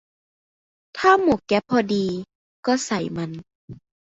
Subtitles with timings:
[0.97, 2.05] ถ้าหมวกแก๊ปพอดี
[2.65, 3.31] ก็ใส่มัน